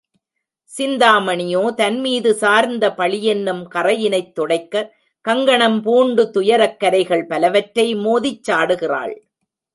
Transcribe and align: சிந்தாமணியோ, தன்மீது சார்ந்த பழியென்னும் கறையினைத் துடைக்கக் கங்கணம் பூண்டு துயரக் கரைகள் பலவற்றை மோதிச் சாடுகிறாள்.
சிந்தாமணியோ, 0.77 1.73
தன்மீது 1.73 2.33
சார்ந்த 2.33 2.89
பழியென்னும் 2.97 3.61
கறையினைத் 3.75 4.33
துடைக்கக் 4.39 4.89
கங்கணம் 5.25 5.81
பூண்டு 5.81 6.31
துயரக் 6.31 6.79
கரைகள் 6.79 7.25
பலவற்றை 7.25 7.95
மோதிச் 7.95 8.51
சாடுகிறாள். 8.51 9.15